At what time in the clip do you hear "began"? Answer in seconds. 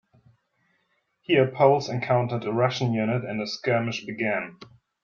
4.03-4.57